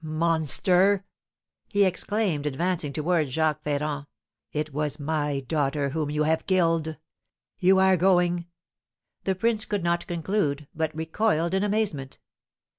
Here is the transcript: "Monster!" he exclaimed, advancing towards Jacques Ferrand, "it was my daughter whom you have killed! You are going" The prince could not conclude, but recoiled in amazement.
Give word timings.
"Monster!" 0.03 1.05
he 1.69 1.83
exclaimed, 1.85 2.47
advancing 2.47 2.91
towards 2.91 3.29
Jacques 3.29 3.61
Ferrand, 3.63 4.07
"it 4.51 4.73
was 4.73 4.99
my 4.99 5.41
daughter 5.41 5.89
whom 5.89 6.09
you 6.09 6.23
have 6.23 6.47
killed! 6.47 6.97
You 7.59 7.77
are 7.77 7.95
going" 7.97 8.47
The 9.25 9.35
prince 9.35 9.63
could 9.63 9.83
not 9.83 10.07
conclude, 10.07 10.67
but 10.73 10.95
recoiled 10.95 11.53
in 11.53 11.63
amazement. 11.63 12.17